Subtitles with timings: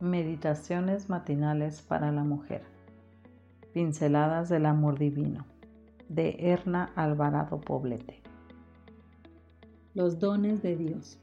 [0.00, 2.62] Meditaciones matinales para la mujer.
[3.72, 5.44] Pinceladas del amor divino.
[6.08, 8.22] De Erna Alvarado Poblete.
[9.94, 11.18] Los dones de Dios.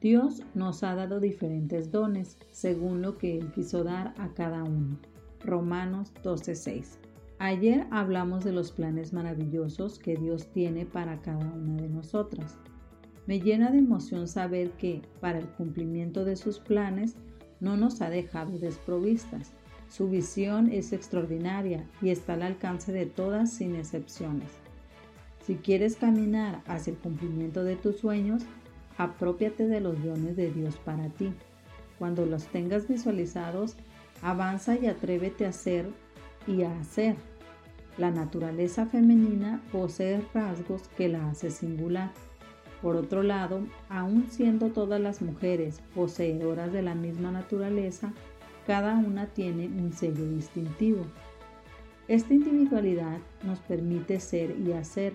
[0.00, 4.96] Dios nos ha dado diferentes dones según lo que Él quiso dar a cada uno.
[5.40, 6.98] Romanos 12:6.
[7.40, 12.58] Ayer hablamos de los planes maravillosos que Dios tiene para cada una de nosotras.
[13.26, 17.16] Me llena de emoción saber que, para el cumplimiento de sus planes,
[17.60, 19.52] no nos ha dejado desprovistas.
[19.88, 24.48] Su visión es extraordinaria y está al alcance de todas sin excepciones.
[25.46, 28.42] Si quieres caminar hacia el cumplimiento de tus sueños,
[28.96, 31.32] apropiate de los dones de Dios para ti.
[31.98, 33.76] Cuando los tengas visualizados,
[34.22, 35.90] avanza y atrévete a ser
[36.46, 37.16] y a hacer.
[37.98, 42.10] La naturaleza femenina posee rasgos que la hace singular.
[42.84, 48.12] Por otro lado, aun siendo todas las mujeres poseedoras de la misma naturaleza,
[48.66, 51.06] cada una tiene un sello distintivo.
[52.08, 55.14] Esta individualidad nos permite ser y hacer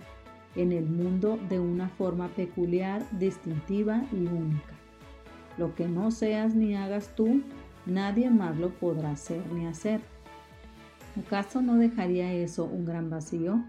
[0.55, 4.73] en el mundo de una forma peculiar, distintiva y única.
[5.59, 7.43] Lo que no seas ni hagas tú,
[7.85, 10.01] nadie más lo podrá hacer ni hacer.
[11.23, 13.63] ¿Acaso no dejaría eso un gran vacío?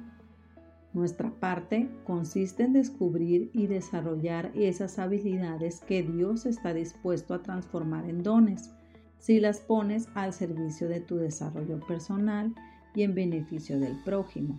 [0.92, 8.08] Nuestra parte consiste en descubrir y desarrollar esas habilidades que Dios está dispuesto a transformar
[8.08, 8.70] en dones
[9.18, 12.54] si las pones al servicio de tu desarrollo personal
[12.94, 14.58] y en beneficio del prójimo.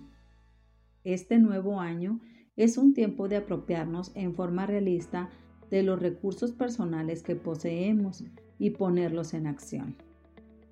[1.04, 2.22] Este nuevo año
[2.56, 5.30] es un tiempo de apropiarnos en forma realista
[5.70, 8.24] de los recursos personales que poseemos
[8.60, 9.96] y ponerlos en acción.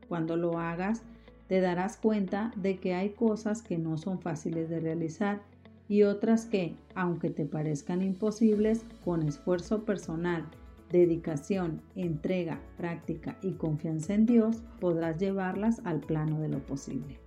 [0.07, 1.03] Cuando lo hagas,
[1.50, 5.42] te darás cuenta de que hay cosas que no son fáciles de realizar
[5.89, 10.45] y otras que, aunque te parezcan imposibles, con esfuerzo personal,
[10.92, 17.20] dedicación, entrega, práctica y confianza en Dios, podrás llevarlas al plano de lo posible.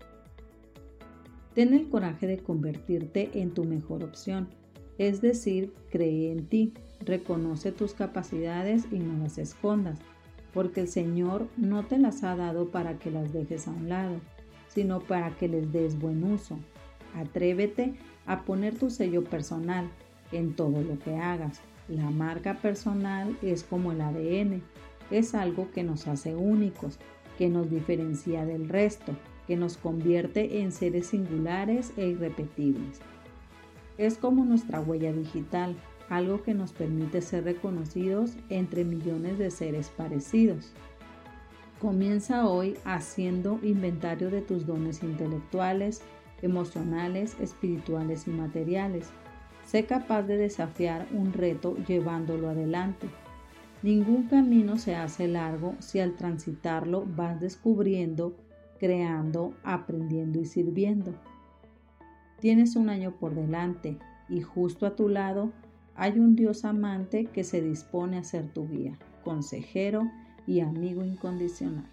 [1.54, 4.46] Ten el coraje de convertirte en tu mejor opción,
[4.98, 9.98] es decir, cree en ti, reconoce tus capacidades y no las escondas,
[10.52, 14.20] porque el Señor no te las ha dado para que las dejes a un lado,
[14.68, 16.58] sino para que les des buen uso.
[17.14, 17.94] Atrévete
[18.26, 19.88] a poner tu sello personal
[20.30, 21.60] en todo lo que hagas.
[21.88, 24.62] La marca personal es como el ADN,
[25.10, 26.98] es algo que nos hace únicos,
[27.36, 29.14] que nos diferencia del resto,
[29.46, 33.00] que nos convierte en seres singulares e irrepetibles.
[33.98, 35.76] Es como nuestra huella digital,
[36.12, 40.74] algo que nos permite ser reconocidos entre millones de seres parecidos.
[41.80, 46.02] Comienza hoy haciendo inventario de tus dones intelectuales,
[46.42, 49.08] emocionales, espirituales y materiales.
[49.64, 53.08] Sé capaz de desafiar un reto llevándolo adelante.
[53.82, 58.36] Ningún camino se hace largo si al transitarlo vas descubriendo,
[58.78, 61.14] creando, aprendiendo y sirviendo.
[62.38, 63.96] Tienes un año por delante
[64.28, 65.52] y justo a tu lado
[66.02, 70.10] hay un Dios amante que se dispone a ser tu guía, consejero
[70.48, 71.88] y amigo incondicional.